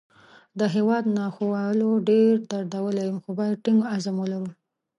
د 0.59 0.61
هیواد 0.75 1.03
ناخوالو 1.17 1.89
ډېر 2.09 2.31
دردولی 2.51 3.03
یم، 3.07 3.17
خو 3.23 3.29
باید 3.39 3.61
ټینګ 3.63 3.79
عزم 3.93 4.15
ولرو 4.19 4.49